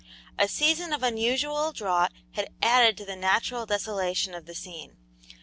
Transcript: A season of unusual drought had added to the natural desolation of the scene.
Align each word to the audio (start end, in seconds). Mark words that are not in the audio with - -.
A 0.39 0.47
season 0.47 0.93
of 0.93 1.03
unusual 1.03 1.71
drought 1.71 2.11
had 2.31 2.49
added 2.59 2.97
to 2.97 3.05
the 3.05 3.15
natural 3.15 3.67
desolation 3.67 4.33
of 4.33 4.47
the 4.47 4.55
scene. 4.55 4.97